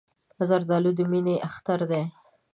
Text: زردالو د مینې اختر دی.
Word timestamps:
زردالو 0.49 0.91
د 0.97 0.99
مینې 1.11 1.35
اختر 1.47 1.79
دی. 1.91 2.03